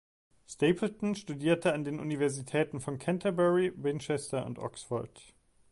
Stapleton 0.47 1.13
studierte 1.13 1.73
an 1.73 1.83
den 1.83 1.99
Universitäten 1.99 2.79
von 2.79 2.97
Canterbury, 2.97 3.71
Winchester 3.75 4.47
und 4.47 4.57
Oxford. 4.57 5.21